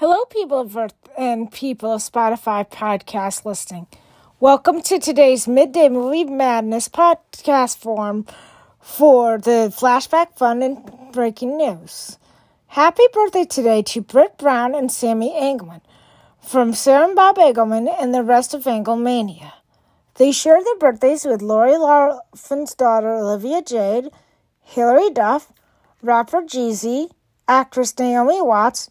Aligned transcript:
Hello, 0.00 0.24
people 0.26 0.60
of 0.60 0.76
Earth 0.76 0.94
and 1.18 1.50
people 1.50 1.90
of 1.92 2.00
Spotify 2.00 2.70
podcast 2.70 3.44
listening. 3.44 3.88
Welcome 4.38 4.80
to 4.82 5.00
today's 5.00 5.48
Midday 5.48 5.88
Movie 5.88 6.22
Madness 6.22 6.88
podcast 6.88 7.78
form 7.78 8.24
for 8.80 9.38
the 9.38 9.74
flashback 9.76 10.38
fun 10.38 10.62
and 10.62 10.88
breaking 11.12 11.56
news. 11.56 12.16
Happy 12.68 13.02
birthday 13.12 13.44
today 13.44 13.82
to 13.82 14.00
Britt 14.00 14.38
Brown 14.38 14.72
and 14.72 14.92
Sammy 14.92 15.36
Engelman 15.36 15.80
from 16.40 16.74
Sarah 16.74 17.06
and 17.06 17.16
Bob 17.16 17.36
Engelman 17.36 17.88
and 17.88 18.14
the 18.14 18.22
rest 18.22 18.54
of 18.54 18.66
Engelmania. 18.66 19.52
They 20.14 20.30
share 20.30 20.62
their 20.62 20.78
birthdays 20.78 21.24
with 21.24 21.42
Lori 21.42 21.76
Laughlin's 21.76 22.76
daughter 22.76 23.14
Olivia 23.14 23.62
Jade, 23.62 24.10
Hilary 24.62 25.10
Duff, 25.10 25.52
rapper 26.02 26.42
Jeezy, 26.42 27.10
actress 27.48 27.98
Naomi 27.98 28.40
Watts, 28.40 28.88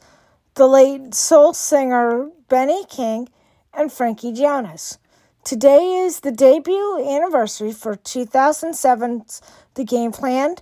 the 0.58 0.68
late 0.68 1.14
soul 1.14 1.54
singer 1.54 2.31
Benny 2.50 2.84
King, 2.86 3.30
and 3.76 3.91
Frankie 3.91 4.34
Jonas. 4.34 4.98
Today 5.44 6.00
is 6.00 6.22
the 6.22 6.31
debut 6.31 6.98
anniversary 7.08 7.72
for 7.72 7.95
2007's 7.95 9.40
The 9.76 9.84
Game 9.84 10.12
Plan, 10.12 10.55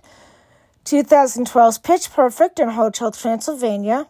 2012's 0.84 1.78
Pitch 1.78 2.12
Perfect 2.12 2.60
in 2.60 2.68
Hotel 2.68 3.10
Transylvania, 3.10 4.06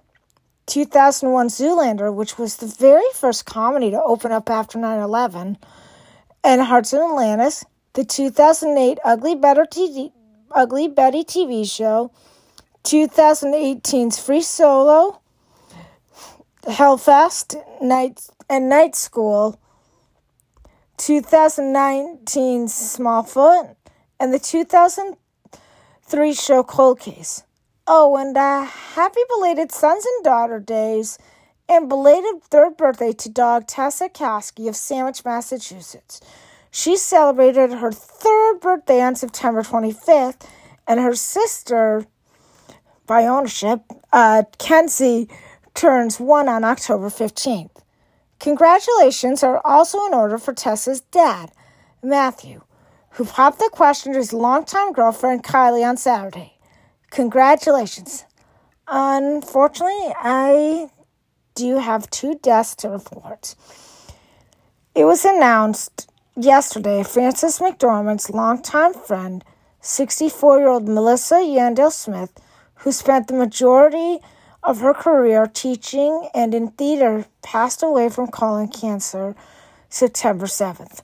2001 0.66 1.46
Zoolander, 1.48 2.12
which 2.12 2.36
was 2.36 2.56
the 2.56 2.66
very 2.66 3.08
first 3.14 3.46
comedy 3.46 3.92
to 3.92 4.02
open 4.02 4.32
up 4.32 4.50
after 4.50 4.80
9 4.80 5.00
11, 5.00 5.56
and 6.42 6.62
Hearts 6.62 6.94
in 6.94 7.00
Atlantis, 7.00 7.64
the 7.92 8.04
2008 8.04 8.98
Ugly, 9.04 9.36
Better 9.36 9.62
TV, 9.62 10.10
Ugly 10.50 10.88
Betty 10.88 11.22
TV 11.22 11.64
show, 11.70 12.10
2018's 12.82 14.18
Free 14.18 14.42
Solo, 14.42 15.20
Hellfest, 16.66 17.54
Night 17.80 18.28
and 18.50 18.68
Night 18.68 18.96
School, 18.96 19.60
2019 20.96 22.66
Smallfoot, 22.66 23.76
and 24.18 24.34
the 24.34 24.38
2003 24.40 26.34
show 26.34 26.64
Cold 26.64 26.98
Case. 26.98 27.44
Oh, 27.86 28.16
and 28.16 28.36
uh, 28.36 28.64
happy 28.64 29.20
belated 29.28 29.70
sons 29.70 30.04
and 30.04 30.24
daughter 30.24 30.58
days 30.58 31.18
and 31.68 31.88
belated 31.88 32.42
third 32.42 32.76
birthday 32.76 33.12
to 33.12 33.28
dog 33.28 33.68
Tessa 33.68 34.08
Kasky 34.08 34.68
of 34.68 34.74
Sandwich, 34.74 35.24
Massachusetts. 35.24 36.20
She 36.72 36.96
celebrated 36.96 37.70
her 37.74 37.92
third 37.92 38.60
birthday 38.60 39.00
on 39.00 39.14
September 39.14 39.62
25th, 39.62 40.48
and 40.88 40.98
her 40.98 41.14
sister, 41.14 42.06
by 43.06 43.26
ownership, 43.26 43.82
uh, 44.12 44.42
Kenzie, 44.58 45.28
turns 45.76 46.18
one 46.18 46.48
on 46.48 46.64
October 46.64 47.08
15th. 47.08 47.82
Congratulations 48.40 49.42
are 49.42 49.60
also 49.64 50.04
in 50.06 50.14
order 50.14 50.38
for 50.38 50.52
Tessa's 50.52 51.02
dad, 51.02 51.52
Matthew, 52.02 52.62
who 53.10 53.24
popped 53.24 53.58
the 53.58 53.70
question 53.72 54.12
to 54.12 54.18
his 54.18 54.32
longtime 54.32 54.92
girlfriend 54.92 55.44
Kylie 55.44 55.86
on 55.86 55.96
Saturday. 55.96 56.54
Congratulations. 57.10 58.24
Unfortunately, 58.88 60.12
I 60.18 60.90
do 61.54 61.78
have 61.78 62.10
two 62.10 62.38
deaths 62.42 62.74
to 62.76 62.88
report. 62.90 63.54
It 64.94 65.04
was 65.04 65.24
announced 65.24 66.10
yesterday 66.36 67.02
Frances 67.02 67.58
McDormand's 67.58 68.30
longtime 68.30 68.94
friend, 68.94 69.44
64 69.80 70.58
year 70.58 70.68
old 70.68 70.88
Melissa 70.88 71.36
Yandell 71.36 71.92
Smith, 71.92 72.32
who 72.76 72.92
spent 72.92 73.28
the 73.28 73.34
majority 73.34 74.18
of 74.66 74.80
her 74.80 74.92
career 74.92 75.46
teaching 75.46 76.28
and 76.34 76.52
in 76.52 76.68
theater 76.72 77.24
passed 77.42 77.82
away 77.82 78.08
from 78.08 78.26
colon 78.26 78.68
cancer 78.68 79.34
September 79.88 80.46
7th. 80.46 81.02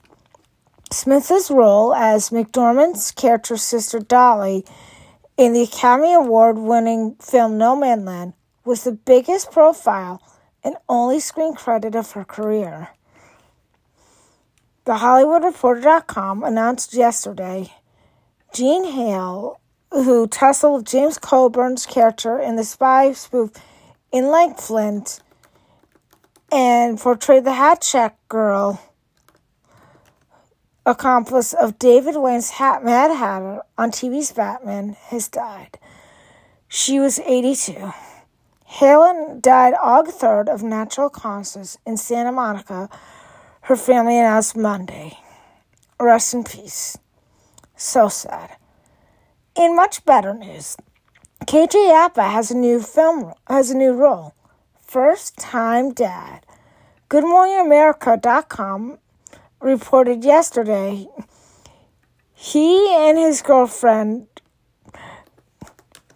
Smith's 0.91 1.49
role 1.49 1.95
as 1.95 2.29
McDormand's 2.29 3.11
character 3.11 3.57
sister 3.57 3.99
Dolly 3.99 4.65
in 5.37 5.53
the 5.53 5.63
Academy 5.63 6.13
Award 6.13 6.57
winning 6.57 7.15
film 7.15 7.57
Nomadland 7.57 8.33
was 8.65 8.83
the 8.83 8.91
biggest 8.91 9.51
profile 9.51 10.21
and 10.63 10.75
only 10.87 11.19
screen 11.19 11.55
credit 11.55 11.95
of 11.95 12.11
her 12.11 12.23
career. 12.23 12.89
The 14.85 14.93
HollywoodReporter.com 14.93 16.43
announced 16.43 16.93
yesterday 16.93 17.71
Jean 18.53 18.83
Hale 18.83 19.59
who 19.93 20.27
tussled 20.27 20.87
James 20.87 21.19
Coburn's 21.19 21.85
character 21.85 22.39
in 22.39 22.55
the 22.55 22.63
spy 22.63 23.13
spoof 23.13 23.51
in 24.11 24.27
Like 24.27 24.57
Langflint 24.57 25.21
and 26.51 26.99
portrayed 26.99 27.45
the 27.45 27.53
hat 27.53 27.81
check 27.81 28.17
girl, 28.27 28.81
accomplice 30.85 31.53
of 31.53 31.79
David 31.79 32.15
Wayne's 32.15 32.51
hat, 32.51 32.83
Mad 32.83 33.15
Hatter 33.15 33.61
on 33.77 33.91
TV's 33.91 34.31
Batman, 34.31 34.95
has 35.07 35.27
died. 35.27 35.77
She 36.67 36.99
was 36.99 37.19
82. 37.19 37.93
Helen 38.65 39.39
died 39.41 39.75
August 39.79 40.19
3rd 40.19 40.47
of 40.47 40.63
natural 40.63 41.09
causes 41.09 41.77
in 41.85 41.97
Santa 41.97 42.31
Monica. 42.31 42.89
Her 43.61 43.75
family 43.75 44.17
announced 44.17 44.57
Monday. 44.57 45.19
Rest 45.99 46.33
in 46.33 46.43
peace. 46.43 46.97
So 47.75 48.09
sad. 48.09 48.57
In 49.55 49.75
much 49.75 50.03
better 50.03 50.33
news, 50.33 50.77
KJ 51.45 51.93
Apa 51.93 52.23
has 52.23 52.49
a 52.49 52.57
new 52.57 52.81
film 52.81 53.33
has 53.47 53.69
a 53.69 53.77
new 53.77 53.93
role. 53.93 54.33
First 54.81 55.37
time 55.37 55.93
dad. 55.93 56.43
GoodMorningAmerica.com 57.11 58.97
reported 59.61 60.25
yesterday 60.25 61.07
he 62.33 62.95
and 62.95 63.19
his 63.19 63.43
girlfriend 63.43 64.25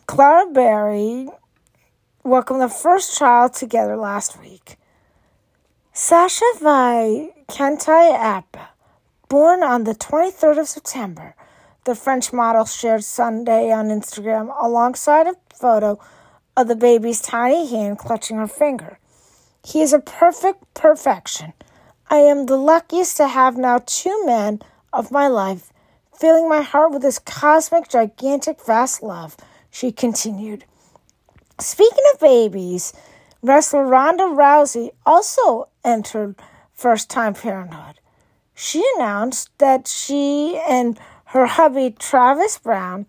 Clara 0.07 0.51
Berry 0.51 1.27
welcomed 2.23 2.61
the 2.61 2.69
first 2.69 3.15
child 3.19 3.53
together 3.53 3.95
last 3.95 4.39
week. 4.41 4.77
Sasha 5.93 6.45
Vai 6.59 7.29
Kentai 7.47 8.17
Apa, 8.17 8.69
born 9.29 9.61
on 9.61 9.83
the 9.83 9.93
23rd 9.93 10.61
of 10.61 10.67
September, 10.67 11.35
the 11.87 11.95
French 11.95 12.33
model 12.33 12.65
shared 12.65 13.03
Sunday 13.03 13.71
on 13.71 13.87
Instagram 13.87 14.53
alongside 14.61 15.25
a 15.25 15.35
photo 15.55 15.97
of 16.57 16.67
the 16.67 16.75
baby's 16.75 17.21
tiny 17.21 17.65
hand 17.65 17.97
clutching 17.97 18.35
her 18.35 18.47
finger. 18.47 18.99
He 19.63 19.81
is 19.81 19.93
a 19.93 19.99
perfect 19.99 20.73
perfection. 20.73 21.53
I 22.09 22.17
am 22.17 22.45
the 22.45 22.57
luckiest 22.57 23.15
to 23.17 23.29
have 23.29 23.55
now 23.55 23.79
two 23.85 24.25
men 24.25 24.61
of 24.91 25.11
my 25.11 25.27
life, 25.27 25.71
filling 26.13 26.49
my 26.49 26.61
heart 26.61 26.91
with 26.91 27.03
this 27.03 27.19
cosmic, 27.19 27.87
gigantic, 27.87 28.65
vast 28.65 29.01
love, 29.01 29.37
she 29.71 29.93
continued. 29.93 30.65
Speaking 31.57 32.03
of 32.13 32.19
babies, 32.19 32.91
wrestler 33.41 33.85
Ronda 33.85 34.23
Rousey 34.23 34.91
also 35.05 35.69
entered 35.85 36.35
first 36.73 37.09
time 37.09 37.33
parenthood. 37.33 38.01
She 38.53 38.83
announced 38.97 39.57
that 39.59 39.87
she 39.87 40.59
and 40.67 40.99
her 41.27 41.45
hubby, 41.45 41.93
Travis 41.97 42.57
Browne, 42.57 43.05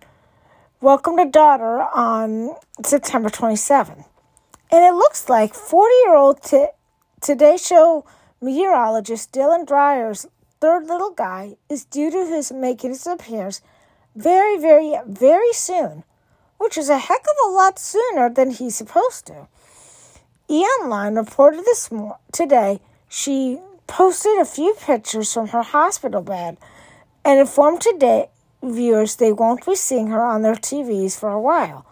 welcomed 0.81 1.21
a 1.21 1.27
daughter 1.27 1.83
on 1.95 2.55
September 2.85 3.29
27th. 3.29 4.05
And 4.71 4.85
it 4.85 4.95
looks 4.95 5.29
like 5.29 5.55
40 5.55 5.95
year 6.05 6.17
old 6.17 6.43
t- 6.43 6.67
Today 7.21 7.57
Show 7.57 8.05
meteorologist 8.41 9.33
Dylan 9.33 9.67
Dreyer's 9.67 10.27
third 10.61 10.87
little 10.87 11.11
guy 11.11 11.57
is 11.69 11.85
due 11.85 12.11
to 12.11 12.27
his 12.27 12.51
making 12.53 12.91
his 12.91 13.07
appearance 13.07 13.61
very, 14.17 14.59
very, 14.59 14.97
very 15.07 15.53
soon, 15.53 16.03
which 16.59 16.77
is 16.77 16.89
a 16.89 16.99
heck 16.99 17.21
of 17.21 17.49
a 17.49 17.53
lot 17.53 17.79
sooner 17.79 18.29
than 18.29 18.51
he's 18.51 18.75
supposed 18.75 19.27
to. 19.27 19.47
E 20.49 20.63
Online 20.63 21.15
reported 21.15 21.65
this 21.65 21.93
mo- 21.93 22.19
today 22.33 22.81
she 23.09 23.61
posted 23.87 24.39
a 24.39 24.45
few 24.45 24.75
pictures 24.75 25.33
from 25.33 25.49
her 25.49 25.63
hospital 25.63 26.21
bed 26.21 26.59
and 27.29 27.39
informed 27.39 27.83
today 27.83 28.31
viewers 28.63 29.17
they 29.17 29.31
won't 29.31 29.67
be 29.67 29.75
seeing 29.75 30.07
her 30.07 30.25
on 30.25 30.41
their 30.41 30.55
TVs 30.55 31.21
for 31.21 31.29
a 31.29 31.39
while. 31.39 31.85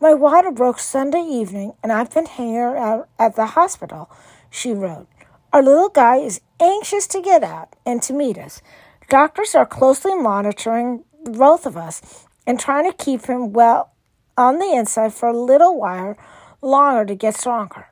My 0.00 0.14
water 0.14 0.52
broke 0.52 0.78
Sunday 0.78 1.20
evening, 1.22 1.72
and 1.82 1.90
I've 1.90 2.14
been 2.14 2.26
hanging 2.26 2.58
out 2.58 3.08
at 3.18 3.34
the 3.34 3.46
hospital, 3.46 4.08
she 4.50 4.72
wrote. 4.72 5.08
Our 5.52 5.64
little 5.64 5.88
guy 5.88 6.18
is 6.18 6.40
anxious 6.60 7.08
to 7.08 7.20
get 7.20 7.42
out 7.42 7.74
and 7.84 8.00
to 8.02 8.12
meet 8.12 8.38
us. 8.38 8.62
Doctors 9.08 9.56
are 9.56 9.66
closely 9.66 10.14
monitoring 10.14 11.02
both 11.24 11.66
of 11.66 11.76
us 11.76 12.24
and 12.46 12.60
trying 12.60 12.88
to 12.88 12.96
keep 12.96 13.26
him 13.26 13.52
well 13.52 13.90
on 14.38 14.60
the 14.60 14.72
inside 14.72 15.12
for 15.12 15.28
a 15.28 15.36
little 15.36 15.76
while 15.76 16.16
longer 16.62 17.04
to 17.04 17.16
get 17.16 17.36
stronger. 17.36 17.88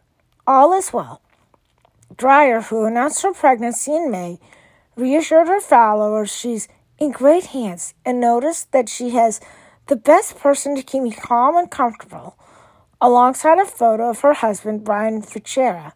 All 0.46 0.72
is 0.72 0.92
well. 0.92 1.20
Dreyer, 2.16 2.60
who 2.60 2.84
announced 2.84 3.22
her 3.22 3.32
pregnancy 3.32 3.92
in 3.92 4.08
May, 4.08 4.38
reassured 4.94 5.48
her 5.48 5.60
followers 5.60 6.32
she's 6.32 6.68
in 7.02 7.10
great 7.10 7.46
hands 7.46 7.94
and 8.06 8.20
notice 8.20 8.62
that 8.70 8.88
she 8.88 9.10
has 9.10 9.40
the 9.88 9.96
best 9.96 10.38
person 10.38 10.76
to 10.76 10.82
keep 10.84 11.02
me 11.02 11.10
calm 11.10 11.56
and 11.56 11.68
comfortable. 11.68 12.36
alongside 13.00 13.58
a 13.58 13.64
photo 13.64 14.10
of 14.10 14.20
her 14.20 14.32
husband, 14.32 14.84
Brian 14.84 15.20
Fichera. 15.22 15.92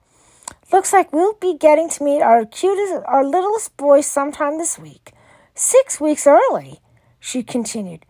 Looks 0.73 0.93
like 0.93 1.13
we'll 1.13 1.35
be 1.35 1.57
getting 1.57 1.89
to 1.91 2.03
meet 2.03 2.21
our 2.21 2.45
cutest, 2.45 3.05
our 3.07 3.25
littlest 3.25 3.77
boy 3.77 4.01
sometime 4.01 4.59
this 4.59 4.77
week. 4.77 5.13
Six 5.55 6.01
weeks 6.01 6.27
early, 6.27 6.81
she 7.21 7.45
continued. 7.45 8.05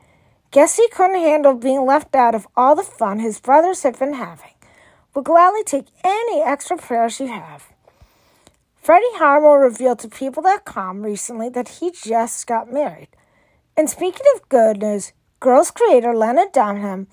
Guess 0.50 0.76
he 0.78 0.88
couldn't 0.88 1.20
handle 1.20 1.52
being 1.52 1.84
left 1.84 2.14
out 2.14 2.34
of 2.34 2.48
all 2.56 2.74
the 2.74 2.82
fun 2.82 3.18
his 3.18 3.38
brothers 3.38 3.82
have 3.82 3.98
been 3.98 4.14
having. 4.14 4.54
We'll 5.12 5.22
gladly 5.22 5.62
take 5.62 5.88
any 6.02 6.40
extra 6.40 6.78
prayers 6.78 7.20
you 7.20 7.26
have. 7.26 7.68
Freddie 8.86 9.04
Highmore 9.14 9.64
revealed 9.64 9.98
to 9.98 10.08
People.com 10.08 11.02
recently 11.02 11.48
that 11.48 11.80
he 11.80 11.90
just 11.90 12.46
got 12.46 12.72
married. 12.72 13.08
And 13.76 13.90
speaking 13.90 14.24
of 14.36 14.48
good 14.48 14.80
news, 14.80 15.12
Girls 15.40 15.72
creator 15.72 16.14
Lena 16.14 16.44
Dunham 16.52 17.08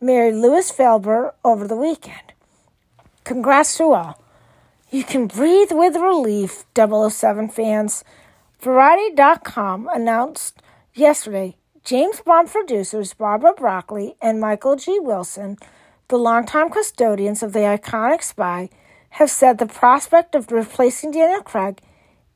married 0.00 0.36
Louis 0.36 0.72
Felber 0.72 1.34
over 1.44 1.68
the 1.68 1.76
weekend. 1.76 2.32
Congrats 3.24 3.76
to 3.76 3.92
all. 3.92 4.24
You 4.90 5.04
can 5.04 5.26
breathe 5.26 5.70
with 5.70 5.96
relief, 5.96 6.64
007 6.74 7.50
fans. 7.50 8.04
Variety.com 8.62 9.86
announced 9.92 10.62
yesterday 10.94 11.56
James 11.84 12.22
Bond 12.22 12.48
producers 12.48 13.12
Barbara 13.12 13.52
Broccoli 13.52 14.14
and 14.22 14.40
Michael 14.40 14.76
G. 14.76 14.98
Wilson, 14.98 15.58
the 16.08 16.16
longtime 16.16 16.70
custodians 16.70 17.42
of 17.42 17.52
the 17.52 17.68
iconic 17.76 18.22
spy, 18.22 18.70
have 19.10 19.30
said 19.30 19.58
the 19.58 19.66
prospect 19.66 20.34
of 20.34 20.50
replacing 20.50 21.10
Daniel 21.10 21.42
Craig 21.42 21.80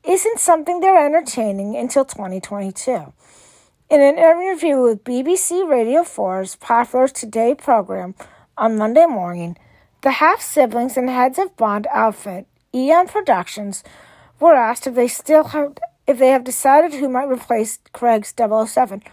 isn't 0.03 0.39
something 0.39 0.79
they're 0.79 1.05
entertaining 1.05 1.75
until 1.75 2.05
2022. 2.05 3.13
In 3.89 4.01
an 4.01 4.17
interview 4.17 4.81
with 4.81 5.03
BBC 5.03 5.69
Radio 5.69 6.01
4's 6.01 6.55
Popular 6.55 7.07
Today 7.07 7.53
program 7.53 8.15
on 8.57 8.77
Monday 8.77 9.05
morning, 9.05 9.57
the 10.01 10.11
half 10.11 10.41
siblings 10.41 10.97
and 10.97 11.09
heads 11.09 11.39
of 11.39 11.55
Bond 11.55 11.87
outfit, 11.91 12.47
Eon 12.73 13.07
Productions, 13.07 13.83
were 14.39 14.55
asked 14.55 14.87
if 14.87 14.95
they 14.95 15.07
still 15.07 15.45
have 15.45 15.77
if 16.05 16.19
they 16.19 16.29
have 16.29 16.43
decided 16.43 16.93
who 16.93 17.07
might 17.07 17.29
replace 17.29 17.79
Craig's 17.93 18.33
007. 18.37 19.03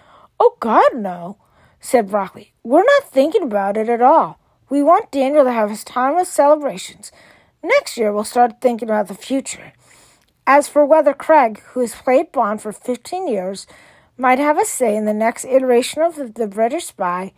Oh 0.40 0.56
God, 0.58 0.96
no, 0.96 1.36
said 1.78 2.10
Broccoli. 2.10 2.52
We're 2.64 2.82
not 2.82 3.10
thinking 3.10 3.44
about 3.44 3.76
it 3.76 3.88
at 3.88 4.02
all. 4.02 4.40
We 4.68 4.82
want 4.82 5.12
Daniel 5.12 5.44
to 5.44 5.52
have 5.52 5.70
his 5.70 5.84
timeless 5.84 6.28
celebrations. 6.28 7.12
Next 7.62 7.96
year, 7.96 8.12
we'll 8.12 8.24
start 8.24 8.60
thinking 8.60 8.88
about 8.88 9.08
the 9.08 9.14
future. 9.14 9.72
As 10.46 10.68
for 10.68 10.84
whether 10.84 11.12
Craig, 11.12 11.60
who 11.72 11.80
has 11.80 11.94
played 11.94 12.32
Bond 12.32 12.62
for 12.62 12.72
15 12.72 13.28
years, 13.28 13.66
might 14.16 14.38
have 14.38 14.58
a 14.58 14.64
say 14.64 14.96
in 14.96 15.04
the 15.04 15.14
next 15.14 15.44
iteration 15.44 16.02
of 16.02 16.34
the, 16.34 16.46
British 16.46 16.86
spy, 16.86 17.32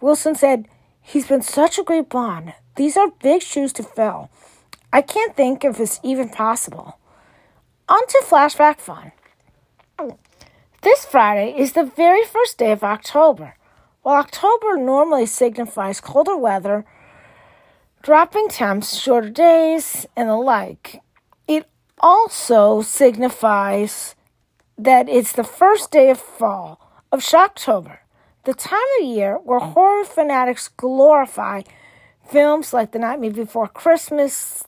Wilson 0.00 0.34
said, 0.34 0.68
He's 1.00 1.26
been 1.26 1.42
such 1.42 1.78
a 1.78 1.82
great 1.82 2.08
Bond. 2.08 2.54
These 2.76 2.96
are 2.96 3.10
big 3.22 3.42
shoes 3.42 3.72
to 3.74 3.82
fill. 3.82 4.30
I 4.92 5.02
can't 5.02 5.36
think 5.36 5.64
if 5.64 5.78
it's 5.78 6.00
even 6.02 6.28
possible. 6.28 6.98
On 7.88 8.06
to 8.06 8.22
flashback 8.24 8.78
fun. 8.78 9.12
This 10.80 11.04
Friday 11.04 11.54
is 11.56 11.72
the 11.72 11.84
very 11.84 12.24
first 12.24 12.58
day 12.58 12.72
of 12.72 12.82
October. 12.82 13.56
While 14.02 14.20
October 14.20 14.76
normally 14.76 15.26
signifies 15.26 16.00
colder 16.00 16.36
weather, 16.36 16.84
dropping 18.04 18.48
temps, 18.48 18.98
shorter 18.98 19.30
days, 19.30 20.06
and 20.14 20.28
the 20.28 20.36
like, 20.36 21.00
it 21.48 21.66
also 22.00 22.82
signifies 22.82 24.14
that 24.76 25.08
it's 25.08 25.32
the 25.32 25.42
first 25.42 25.90
day 25.90 26.10
of 26.10 26.20
fall, 26.20 26.78
of 27.10 27.20
Shocktober, 27.20 27.98
the 28.44 28.52
time 28.52 28.78
of 29.00 29.06
year 29.06 29.36
where 29.36 29.58
horror 29.58 30.04
fanatics 30.04 30.68
glorify 30.68 31.62
films 32.28 32.74
like 32.74 32.92
The 32.92 32.98
Nightmare 32.98 33.30
Before 33.30 33.68
Christmas, 33.68 34.64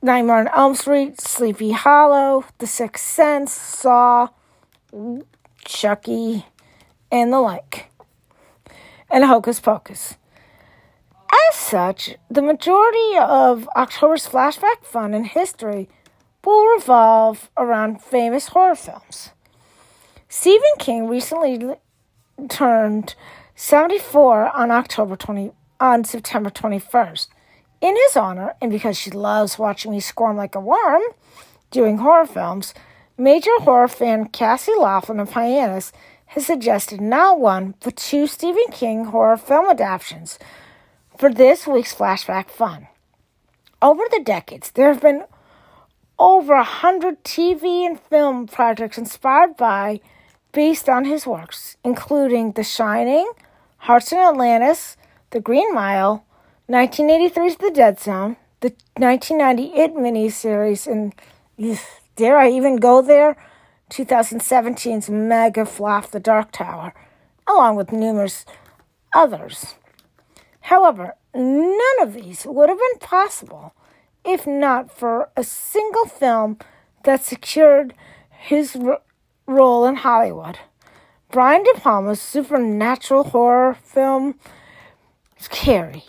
Nightmare 0.00 0.36
on 0.36 0.48
Elm 0.56 0.74
Street, 0.74 1.20
Sleepy 1.20 1.72
Hollow, 1.72 2.46
The 2.56 2.66
Sixth 2.66 3.04
Sense, 3.04 3.52
Saw, 3.52 4.28
Chucky, 5.66 6.46
and 7.12 7.34
the 7.34 7.40
like, 7.40 7.90
and 9.10 9.24
Hocus 9.24 9.60
Pocus. 9.60 10.14
As 11.32 11.54
such, 11.54 12.16
the 12.30 12.42
majority 12.42 13.18
of 13.18 13.68
October's 13.76 14.26
flashback 14.26 14.84
fun 14.84 15.14
and 15.14 15.26
history 15.26 15.88
will 16.44 16.74
revolve 16.74 17.50
around 17.56 18.02
famous 18.02 18.48
horror 18.48 18.76
films. 18.76 19.30
Stephen 20.28 20.62
King 20.78 21.08
recently 21.08 21.76
turned 22.48 23.14
74 23.54 24.56
on 24.56 24.70
October 24.70 25.16
20 25.16 25.52
on 25.80 26.04
September 26.04 26.50
21st. 26.50 27.28
In 27.80 27.94
his 27.94 28.16
honor, 28.16 28.54
and 28.62 28.70
because 28.70 28.96
she 28.96 29.10
loves 29.10 29.58
watching 29.58 29.90
me 29.90 30.00
squirm 30.00 30.36
like 30.36 30.54
a 30.54 30.60
worm 30.60 31.02
doing 31.70 31.98
horror 31.98 32.26
films, 32.26 32.74
major 33.18 33.50
horror 33.60 33.88
fan 33.88 34.28
Cassie 34.28 34.72
Laughlin 34.78 35.20
of 35.20 35.32
Hyannis 35.32 35.92
has 36.26 36.46
suggested 36.46 37.00
not 37.00 37.38
one, 37.38 37.74
but 37.80 37.96
two 37.96 38.26
Stephen 38.26 38.64
King 38.72 39.06
horror 39.06 39.36
film 39.36 39.68
adaptations 39.68 40.38
for 41.18 41.32
this 41.32 41.66
week's 41.66 41.94
flashback 41.94 42.50
fun. 42.50 42.88
Over 43.80 44.04
the 44.10 44.22
decades, 44.22 44.70
there 44.70 44.92
have 44.92 45.02
been 45.02 45.24
over 46.18 46.54
a 46.54 46.64
hundred 46.64 47.24
TV 47.24 47.86
and 47.86 48.00
film 48.00 48.46
projects 48.46 48.98
inspired 48.98 49.56
by, 49.56 50.00
based 50.52 50.88
on 50.88 51.04
his 51.04 51.26
works, 51.26 51.76
including 51.84 52.52
The 52.52 52.64
Shining, 52.64 53.30
Hearts 53.78 54.12
in 54.12 54.18
Atlantis, 54.18 54.96
The 55.30 55.40
Green 55.40 55.74
Mile, 55.74 56.24
1983's 56.70 57.56
The 57.56 57.70
Dead 57.70 58.00
Zone, 58.00 58.36
the 58.60 58.74
1990 58.96 59.78
It 59.78 59.94
miniseries, 59.94 60.86
and 60.86 61.14
dare 62.16 62.38
I 62.38 62.50
even 62.50 62.76
go 62.76 63.02
there? 63.02 63.36
2017's 63.90 65.08
mega 65.10 65.64
flop, 65.64 66.10
The 66.10 66.20
Dark 66.20 66.50
Tower, 66.50 66.94
along 67.46 67.76
with 67.76 67.92
numerous 67.92 68.44
others. 69.14 69.76
However, 70.66 71.14
none 71.32 72.00
of 72.00 72.12
these 72.12 72.44
would 72.44 72.68
have 72.68 72.78
been 72.78 72.98
possible 72.98 73.72
if 74.24 74.48
not 74.48 74.90
for 74.90 75.30
a 75.36 75.44
single 75.44 76.06
film 76.06 76.58
that 77.04 77.22
secured 77.22 77.94
his 78.30 78.74
r- 78.74 79.00
role 79.46 79.86
in 79.86 79.94
Hollywood. 79.94 80.58
Brian 81.30 81.62
De 81.62 81.74
Palma's 81.74 82.20
supernatural 82.20 83.22
horror 83.22 83.74
film, 83.74 84.40
Carrie, 85.50 86.02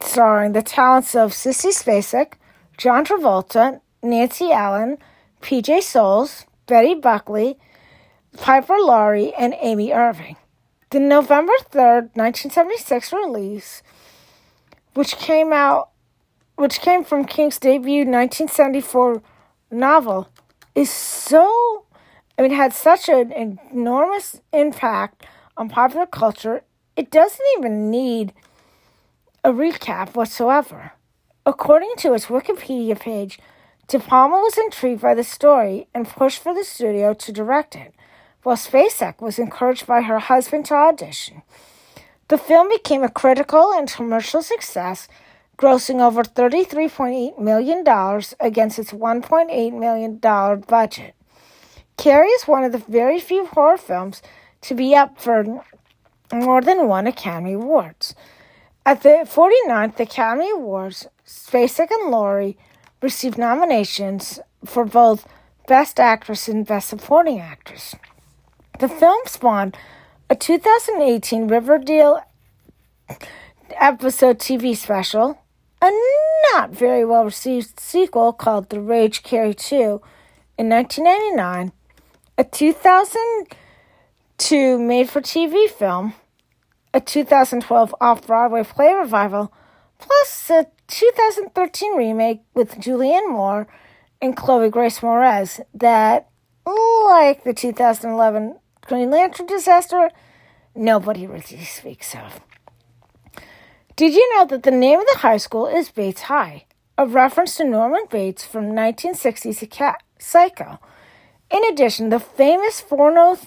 starring 0.00 0.52
the 0.52 0.62
talents 0.62 1.16
of 1.16 1.32
Sissy 1.32 1.72
Spacek, 1.72 2.34
John 2.76 3.04
Travolta, 3.04 3.80
Nancy 4.00 4.52
Allen, 4.52 4.98
PJ 5.42 5.82
Soles, 5.82 6.46
Betty 6.68 6.94
Buckley, 6.94 7.58
Piper 8.36 8.76
Laurie, 8.78 9.34
and 9.34 9.56
Amy 9.60 9.92
Irving. 9.92 10.36
The 10.90 11.00
November 11.00 11.52
3rd, 11.70 12.16
1976 12.16 13.12
release, 13.12 13.82
which 14.94 15.16
came 15.16 15.52
out 15.52 15.90
which 16.56 16.80
came 16.80 17.04
from 17.04 17.26
King's 17.26 17.58
debut 17.58 18.06
1974 18.06 19.22
novel, 19.70 20.28
is 20.74 20.90
so, 20.90 21.84
I 22.38 22.42
mean, 22.42 22.52
had 22.52 22.72
such 22.72 23.10
an 23.10 23.32
enormous 23.32 24.40
impact 24.52 25.26
on 25.58 25.68
popular 25.68 26.06
culture, 26.06 26.62
it 26.96 27.10
doesn't 27.10 27.46
even 27.58 27.90
need 27.90 28.32
a 29.44 29.52
recap 29.52 30.14
whatsoever. 30.14 30.92
According 31.44 31.92
to 31.98 32.14
its 32.14 32.26
Wikipedia 32.26 32.98
page, 32.98 33.38
De 33.88 34.00
Palma 34.00 34.36
was 34.36 34.56
intrigued 34.56 35.02
by 35.02 35.14
the 35.14 35.22
story 35.22 35.86
and 35.94 36.08
pushed 36.08 36.42
for 36.42 36.54
the 36.54 36.64
studio 36.64 37.12
to 37.12 37.30
direct 37.30 37.76
it, 37.76 37.94
while 38.48 38.56
Spacek 38.56 39.20
was 39.20 39.38
encouraged 39.38 39.86
by 39.86 40.00
her 40.00 40.18
husband 40.18 40.64
to 40.64 40.74
audition. 40.74 41.42
The 42.28 42.38
film 42.38 42.70
became 42.70 43.02
a 43.02 43.10
critical 43.10 43.74
and 43.74 43.86
commercial 43.86 44.40
success 44.40 45.06
grossing 45.58 46.00
over 46.00 46.22
$33.8 46.22 47.38
million 47.38 47.80
against 48.40 48.78
its 48.78 48.92
$1.8 48.92 49.78
million 49.78 50.16
budget. 50.66 51.14
Carrie 51.98 52.28
is 52.28 52.48
one 52.48 52.64
of 52.64 52.72
the 52.72 52.78
very 52.78 53.20
few 53.20 53.44
horror 53.44 53.76
films 53.76 54.22
to 54.62 54.74
be 54.74 54.96
up 54.96 55.20
for 55.20 55.62
more 56.32 56.62
than 56.62 56.88
one 56.88 57.06
Academy 57.06 57.52
Awards. 57.52 58.14
At 58.86 59.02
the 59.02 59.28
49th 59.28 60.00
Academy 60.00 60.50
Awards, 60.52 61.06
Spacek 61.26 61.90
and 61.90 62.10
Laurie 62.10 62.56
received 63.02 63.36
nominations 63.36 64.40
for 64.64 64.86
both 64.86 65.28
Best 65.66 66.00
Actress 66.00 66.48
and 66.48 66.66
Best 66.66 66.88
Supporting 66.88 67.40
Actress. 67.40 67.94
The 68.78 68.88
film 68.88 69.20
spawned 69.26 69.76
a 70.30 70.36
2018 70.36 71.48
Riverdale 71.48 72.20
episode 73.72 74.38
TV 74.38 74.76
special, 74.76 75.42
a 75.82 75.90
not 76.52 76.70
very 76.70 77.04
well 77.04 77.24
received 77.24 77.80
sequel 77.80 78.32
called 78.32 78.70
The 78.70 78.80
Rage 78.80 79.24
Carrie 79.24 79.52
2 79.52 80.00
in 80.58 80.68
1999, 80.68 81.72
a 82.38 82.44
2002 82.44 84.78
made 84.78 85.10
for 85.10 85.22
TV 85.22 85.68
film, 85.68 86.14
a 86.94 87.00
2012 87.00 87.96
off 88.00 88.28
Broadway 88.28 88.62
play 88.62 88.94
revival, 88.94 89.52
plus 89.98 90.50
a 90.50 90.68
2013 90.86 91.96
remake 91.96 92.42
with 92.54 92.76
Julianne 92.76 93.28
Moore 93.28 93.66
and 94.22 94.36
Chloe 94.36 94.70
Grace 94.70 95.00
Moretz 95.00 95.60
that, 95.74 96.28
like 96.64 97.42
the 97.42 97.52
2011 97.52 98.54
Green 98.88 99.10
Lantern 99.10 99.44
disaster, 99.44 100.08
nobody 100.74 101.26
really 101.26 101.42
speaks 101.42 102.14
of. 102.14 102.40
Did 103.96 104.14
you 104.14 104.34
know 104.34 104.46
that 104.46 104.62
the 104.62 104.70
name 104.70 104.98
of 104.98 105.06
the 105.12 105.18
high 105.18 105.36
school 105.36 105.66
is 105.66 105.90
Bates 105.90 106.22
High, 106.22 106.64
a 106.96 107.04
reference 107.04 107.56
to 107.56 107.64
Norman 107.64 108.04
Bates 108.10 108.46
from 108.46 108.72
1960's 108.72 109.62
Psycho? 110.18 110.78
In 111.50 111.64
addition, 111.66 112.08
the 112.08 112.18
famous 112.18 112.80
four 112.80 113.12
note 113.12 113.40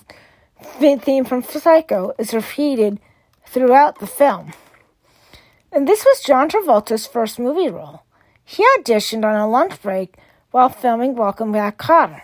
theme 0.79 1.25
from 1.25 1.41
Psycho 1.41 2.13
is 2.19 2.35
repeated 2.35 2.99
throughout 3.47 3.99
the 3.99 4.05
film. 4.05 4.53
And 5.71 5.87
this 5.87 6.05
was 6.05 6.21
John 6.21 6.49
Travolta's 6.49 7.07
first 7.07 7.39
movie 7.39 7.71
role. 7.71 8.03
He 8.45 8.63
auditioned 8.77 9.25
on 9.25 9.33
a 9.33 9.49
lunch 9.49 9.81
break 9.81 10.17
while 10.51 10.69
filming 10.69 11.15
Welcome 11.15 11.51
Back 11.51 11.79
Kotter. 11.79 12.21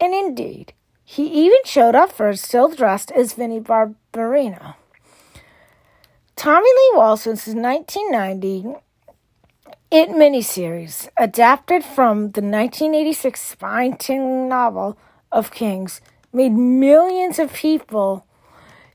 And 0.00 0.12
indeed, 0.12 0.72
he 1.10 1.26
even 1.26 1.58
showed 1.64 1.96
up 1.96 2.12
for 2.12 2.32
still 2.36 2.68
dressed 2.68 3.10
as 3.10 3.32
Vinnie 3.32 3.58
Barbarino. 3.58 4.76
Tommy 6.36 6.68
Lee 6.68 6.92
Wallace's 6.94 7.52
1990 7.52 8.76
It 9.90 10.10
miniseries, 10.10 11.08
adapted 11.16 11.82
from 11.82 12.30
the 12.30 12.40
1986 12.40 13.42
spine 13.42 13.96
King 13.96 14.48
novel 14.48 14.96
of 15.32 15.50
Kings, 15.50 16.00
made 16.32 16.52
millions 16.52 17.40
of 17.40 17.54
people 17.54 18.24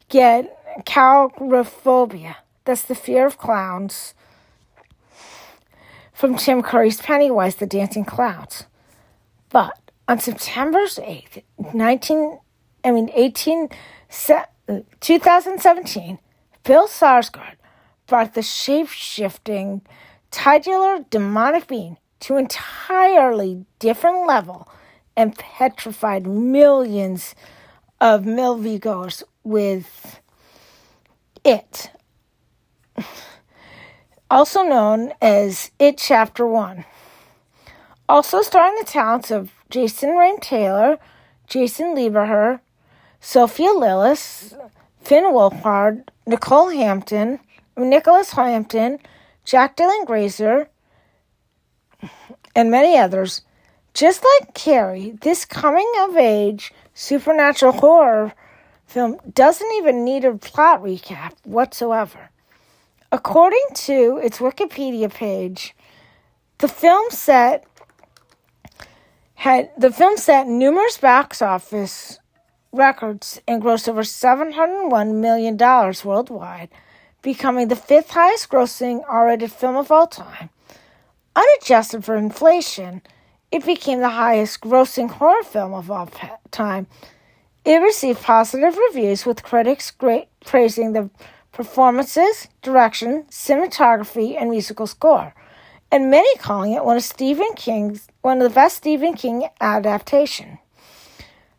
get 0.07 0.57
coulrophobia. 0.86 2.36
That's 2.63 2.84
the 2.84 2.95
fear 2.95 3.25
of 3.25 3.38
clowns. 3.38 4.13
From 6.13 6.38
Tim 6.38 6.63
Curry's 6.63 7.01
Pennywise, 7.01 7.57
the 7.57 7.67
Dancing 7.67 8.05
Clowns. 8.05 8.67
But 9.50 9.85
on 10.07 10.19
September 10.19 10.85
8th, 10.85 11.43
19, 11.74 12.39
I 12.83 12.91
mean 12.91 13.09
18, 13.13 13.69
2017, 15.00 16.19
Bill 16.63 16.88
Skarsgård 16.88 17.55
brought 18.07 18.33
the 18.33 18.41
shape-shifting, 18.41 19.81
titular 20.31 21.05
demonic 21.09 21.67
being 21.67 21.97
to 22.19 22.35
an 22.35 22.41
entirely 22.41 23.65
different 23.79 24.27
level 24.27 24.69
and 25.17 25.35
petrified 25.35 26.27
millions 26.27 27.35
of 28.00 28.24
moviegoers 28.24 29.24
with 29.43 30.19
it, 31.43 31.89
also 34.29 34.63
known 34.63 35.13
as 35.21 35.71
It 35.79 35.97
Chapter 35.97 36.45
1. 36.45 36.85
Also 38.07 38.41
starring 38.41 38.75
the 38.79 38.85
talents 38.85 39.31
of 39.31 39.51
Jason 39.75 40.12
Rayne 40.12 40.39
Taylor, 40.39 40.98
Jason 41.48 41.98
Lieberher, 41.98 42.62
Sophia 43.20 43.72
Lillis, 43.72 44.58
Finn 45.01 45.25
Wolfhard, 45.25 46.08
Nicole 46.25 46.70
Hampton, 46.70 47.41
Nicholas 47.75 48.32
Hampton, 48.32 49.00
Jack 49.44 49.75
Dylan 49.75 50.05
Grazer, 50.05 50.70
and 52.55 52.72
many 52.72 52.98
others. 52.98 53.41
Just 53.94 54.24
like 54.24 54.53
Carrie, 54.53 55.17
this 55.20 55.44
coming 55.44 55.91
of 56.03 56.15
age 56.15 56.72
supernatural 56.94 57.74
horror 57.74 58.32
film 58.88 59.17
doesn't 59.34 59.74
even 59.74 60.05
need 60.05 60.24
a 60.24 60.36
plot 60.36 60.82
recap 60.84 61.34
whatsoever. 61.44 62.29
According 63.12 63.65
to 63.74 64.22
its 64.24 64.39
Wikipedia 64.39 65.13
page, 65.13 65.75
the 66.60 66.70
film 66.70 67.12
set 67.12 67.65
had 69.36 69.70
the 69.77 69.92
film 69.92 70.18
set 70.18 70.48
numerous 70.48 70.98
box 70.98 71.42
office 71.42 72.20
records 72.72 73.42
and 73.48 73.62
grossed 73.62 73.88
over 73.88 74.01
$701 74.01 75.15
million 75.15 75.58
worldwide, 76.04 76.70
becoming 77.22 77.68
the 77.68 77.75
fifth 77.75 78.12
highest 78.12 78.50
grossing 78.50 79.04
R 79.08 79.27
rated 79.27 79.51
film 79.51 79.75
of 79.75 79.92
all 79.92 80.08
time. 80.08 80.50
Unadjusted 81.36 82.06
for 82.06 82.15
inflation, 82.15 83.01
it 83.51 83.65
became 83.65 84.00
the 84.00 84.10
highest 84.10 84.62
grossing 84.62 85.10
horror 85.10 85.44
film 85.44 85.74
of 85.74 85.92
all 85.92 86.10
time. 86.51 86.88
It 87.63 87.77
received 87.77 88.22
positive 88.22 88.77
reviews, 88.77 89.25
with 89.25 89.44
critics 89.44 89.92
great, 89.92 90.27
praising 90.46 90.94
the 90.94 91.10
performances, 91.51 92.48
direction, 92.62 93.24
cinematography, 93.30 94.39
and 94.39 94.50
musical 94.50 94.88
score, 94.88 95.34
and 95.92 96.10
many 96.12 96.36
calling 96.38 96.74
it 96.74 96.86
one 96.86 96.98
of 96.98 97.04
Stephen 97.04 97.54
King's 97.56 98.08
one 98.22 98.42
of 98.42 98.44
the 98.44 98.56
best 98.56 98.77
Stephen 98.77 99.13
King 99.13 99.48
adaptation. 99.62 100.60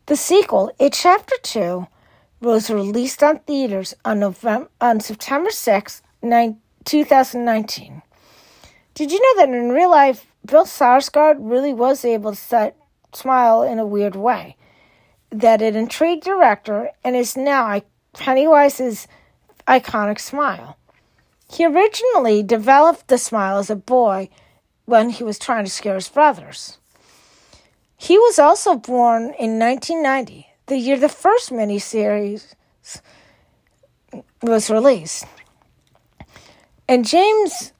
The 0.06 0.16
sequel, 0.16 0.70
It 0.78 0.92
Chapter 0.92 1.36
Two, 1.42 1.86
was 2.40 2.70
released 2.70 3.22
on 3.22 3.40
theaters 3.40 3.94
on 4.04 4.20
November 4.20 4.68
on 4.80 5.00
September 5.00 5.50
6, 5.50 6.02
2019. 6.22 8.02
Did 8.94 9.12
you 9.12 9.20
know 9.20 9.40
that 9.40 9.54
in 9.54 9.70
real 9.70 9.90
life 9.90 10.26
Bill 10.46 10.64
Skarsgård 10.64 11.38
really 11.40 11.72
was 11.74 12.04
able 12.04 12.30
to 12.30 12.36
set, 12.36 12.76
smile 13.12 13.62
in 13.62 13.80
a 13.80 13.86
weird 13.86 14.14
way. 14.14 14.56
That 15.30 15.60
it 15.60 15.74
intrigued 15.74 16.24
director 16.24 16.90
and 17.02 17.16
is 17.16 17.36
now 17.36 17.82
Pennywise's 18.14 19.08
iconic 19.66 20.20
smile. 20.20 20.78
He 21.48 21.64
originally 21.64 22.42
developed 22.42 23.08
the 23.08 23.18
smile 23.18 23.58
as 23.58 23.70
a 23.70 23.76
boy 23.76 24.28
when 24.84 25.10
he 25.10 25.24
was 25.24 25.38
trying 25.38 25.64
to 25.64 25.70
scare 25.70 25.94
his 25.94 26.08
brothers. 26.08 26.78
He 27.96 28.18
was 28.18 28.38
also 28.38 28.76
born 28.76 29.34
in 29.38 29.58
1990, 29.58 30.46
the 30.66 30.76
year 30.76 30.98
the 30.98 31.08
first 31.08 31.50
miniseries 31.50 32.54
was 34.42 34.70
released. 34.70 35.24
And 36.88 37.06
James 37.06 37.72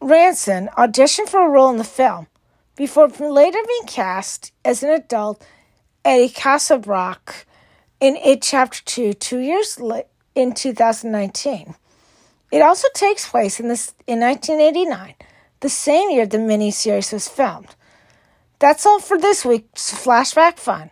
Ransone 0.00 0.68
auditioned 0.78 1.28
for 1.28 1.44
a 1.44 1.48
role 1.48 1.70
in 1.70 1.78
the 1.78 1.84
film 1.84 2.28
before 2.76 3.08
later 3.08 3.58
being 3.66 3.86
cast 3.86 4.52
as 4.64 4.82
an 4.82 4.90
adult 4.90 5.44
Eddie 6.04 6.28
Kaspbrak 6.28 7.44
in 8.00 8.16
It 8.16 8.42
Chapter 8.42 8.82
2 8.84 9.14
two 9.14 9.38
years 9.38 9.78
in 10.34 10.52
2019. 10.52 11.74
It 12.50 12.62
also 12.62 12.88
takes 12.94 13.28
place 13.28 13.58
in, 13.60 13.68
this, 13.68 13.94
in 14.06 14.20
1989, 14.20 15.14
the 15.60 15.68
same 15.68 16.10
year 16.10 16.26
the 16.26 16.38
miniseries 16.38 17.12
was 17.12 17.28
filmed. 17.28 17.74
That's 18.58 18.86
all 18.86 19.00
for 19.00 19.18
this 19.18 19.44
week's 19.44 19.92
Flashback 19.92 20.58
Fun. 20.58 20.90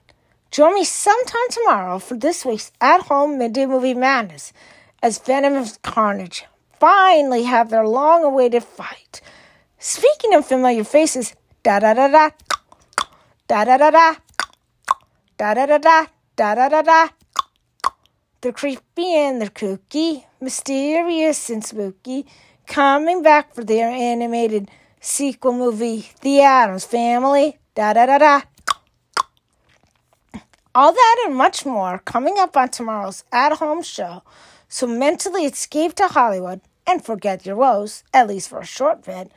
Join 0.50 0.74
me 0.74 0.84
sometime 0.84 1.48
tomorrow 1.50 1.98
for 1.98 2.16
this 2.16 2.44
week's 2.44 2.70
At 2.80 3.02
Home 3.02 3.38
Midday 3.38 3.66
Movie 3.66 3.94
Madness 3.94 4.52
as 5.02 5.18
Venom 5.18 5.54
and 5.54 5.82
Carnage 5.82 6.44
finally 6.80 7.44
have 7.44 7.70
their 7.70 7.86
long 7.86 8.24
awaited 8.24 8.62
fight. 8.62 9.20
Speaking 9.78 10.34
of 10.34 10.46
familiar 10.46 10.84
faces, 10.84 11.34
da 11.62 11.78
da 11.78 11.94
da 11.94 12.08
da, 12.08 12.30
da 13.48 13.64
da 13.64 13.76
da 13.78 13.90
da, 13.90 14.14
da 15.38 15.54
da 15.54 15.66
da 15.66 15.78
da, 15.78 16.06
da 16.36 16.54
da 16.54 16.68
da 16.68 16.82
da. 16.82 17.08
They're 18.44 18.52
creepy 18.52 19.14
and 19.14 19.40
they're 19.40 19.48
kooky, 19.48 20.24
mysterious 20.38 21.48
and 21.48 21.64
spooky, 21.64 22.26
coming 22.66 23.22
back 23.22 23.54
for 23.54 23.64
their 23.64 23.88
animated 23.88 24.70
sequel 25.00 25.54
movie, 25.54 26.10
The 26.20 26.42
Addams 26.42 26.84
Family. 26.84 27.56
Da 27.74 27.94
da 27.94 28.04
da 28.04 28.18
da. 28.18 28.42
All 30.74 30.92
that 30.92 31.24
and 31.24 31.34
much 31.34 31.64
more 31.64 32.00
coming 32.00 32.34
up 32.38 32.54
on 32.54 32.68
tomorrow's 32.68 33.24
at 33.32 33.54
home 33.54 33.82
show. 33.82 34.22
So 34.68 34.86
mentally 34.86 35.46
escape 35.46 35.94
to 35.94 36.08
Hollywood 36.08 36.60
and 36.86 37.02
forget 37.02 37.46
your 37.46 37.56
woes, 37.56 38.04
at 38.12 38.28
least 38.28 38.50
for 38.50 38.58
a 38.60 38.66
short 38.66 39.06
bit, 39.06 39.32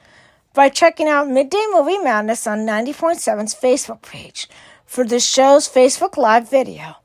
by 0.54 0.68
checking 0.68 1.08
out 1.08 1.30
Midday 1.30 1.66
Movie 1.72 2.00
Madness 2.00 2.46
on 2.46 2.68
90.7's 2.68 3.56
Facebook 3.56 4.02
page 4.02 4.50
for 4.86 5.06
the 5.06 5.22
show's 5.22 5.70
Facebook 5.70 6.18
Live 6.18 6.50
video. 6.50 6.98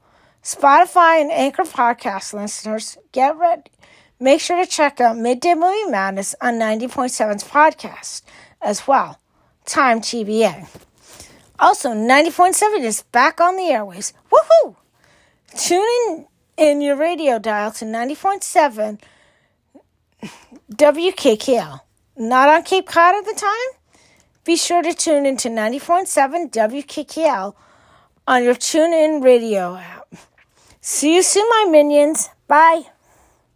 Spotify 0.43 1.21
and 1.21 1.31
Anchor 1.31 1.63
podcast 1.63 2.33
listeners, 2.33 2.99
get 3.13 3.37
ready. 3.37 3.71
Make 4.19 4.41
sure 4.41 4.65
to 4.65 4.71
check 4.71 5.01
out 5.01 5.17
Midday 5.17 5.55
Movie 5.55 5.91
Madness 5.91 6.35
on 6.41 6.55
90.7's 6.55 7.45
podcast 7.45 8.23
as 8.61 8.87
well. 8.87 9.21
Time 9.65 10.01
TBA. 10.01 10.69
Also, 11.59 11.91
90.7 11.91 12.81
is 12.81 13.03
back 13.13 13.41
on 13.41 13.57
the 13.57 13.69
airways. 13.69 14.13
Woohoo! 14.33 14.75
Tune 15.57 15.87
in 16.09 16.27
in 16.57 16.81
your 16.81 16.97
radio 16.97 17.39
dial 17.39 17.71
to 17.73 17.85
90.7 17.85 19.01
WKKL. 20.73 21.81
Not 22.17 22.49
on 22.49 22.63
Cape 22.65 22.87
Cod 22.87 23.15
at 23.15 23.25
the 23.25 23.35
time? 23.35 24.01
Be 24.45 24.57
sure 24.57 24.83
to 24.83 24.93
tune 24.93 25.25
into 25.25 25.49
90.7 25.49 26.51
WKKL 26.51 27.55
on 28.27 28.43
your 28.43 28.55
TuneIn 28.55 29.23
radio 29.23 29.77
app. 29.77 30.02
See 30.83 31.15
you 31.15 31.23
soon, 31.23 31.49
my 31.49 31.65
minions. 31.71 32.29
Bye. 32.47 32.92